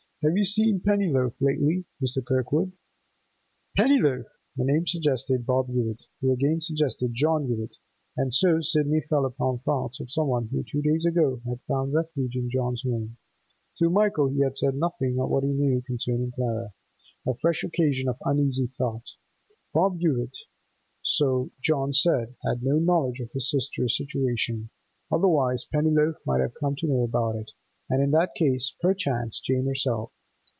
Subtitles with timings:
[0.23, 2.23] 'Have you seen Pennyloaf lately, Mr.
[2.23, 2.73] Kirkwood?'
[3.75, 4.27] Pennyloaf?
[4.55, 7.77] The name suggested Bob Hewett, who again suggested John Hewett,
[8.15, 11.91] and so Sidney fell upon thoughts of some one who two days ago had found
[11.91, 13.17] a refuge in John's home.
[13.79, 16.71] To Michael he had said nothing of what he knew concerning Clara;
[17.25, 19.07] a fresh occasion of uneasy thought.
[19.73, 24.69] Bob Hewett—so John said—had no knowledge of his sister's situation,
[25.11, 27.49] otherwise Pennyloaf might have come to know about it,
[27.89, 30.13] and in that case, perchance, Jane herself.